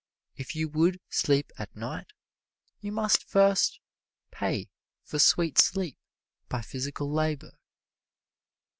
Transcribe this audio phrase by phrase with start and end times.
[0.35, 2.07] If you would sleep at night,
[2.79, 3.79] you must first
[4.31, 4.71] pay
[5.03, 5.99] for sweet sleep
[6.49, 7.55] by physical labor.